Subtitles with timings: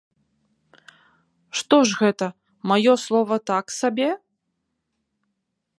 [1.61, 2.27] Што ж гэта,
[2.73, 4.09] маё слова так сабе?